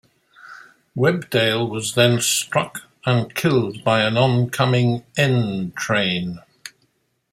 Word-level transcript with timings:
Webdale 0.97 1.69
was 1.69 1.93
then 1.93 2.21
struck 2.21 2.87
and 3.05 3.35
killed 3.35 3.83
by 3.83 4.01
an 4.01 4.17
oncoming 4.17 5.05
N 5.15 5.73
train. 5.75 6.39